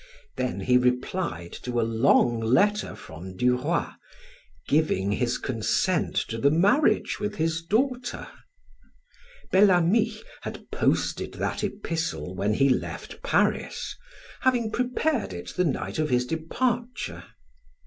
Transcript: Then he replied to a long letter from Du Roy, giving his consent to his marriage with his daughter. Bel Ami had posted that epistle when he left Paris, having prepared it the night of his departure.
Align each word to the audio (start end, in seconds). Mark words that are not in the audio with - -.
Then 0.35 0.61
he 0.61 0.79
replied 0.79 1.51
to 1.61 1.79
a 1.79 1.83
long 1.85 2.39
letter 2.39 2.95
from 2.95 3.37
Du 3.37 3.55
Roy, 3.55 3.85
giving 4.67 5.11
his 5.11 5.37
consent 5.37 6.15
to 6.29 6.41
his 6.41 6.51
marriage 6.51 7.19
with 7.19 7.35
his 7.35 7.61
daughter. 7.63 8.27
Bel 9.51 9.69
Ami 9.69 10.19
had 10.41 10.71
posted 10.71 11.35
that 11.35 11.63
epistle 11.63 12.33
when 12.33 12.55
he 12.55 12.67
left 12.67 13.21
Paris, 13.21 13.95
having 14.39 14.71
prepared 14.71 15.33
it 15.33 15.49
the 15.55 15.65
night 15.65 15.99
of 15.99 16.09
his 16.09 16.25
departure. 16.25 17.23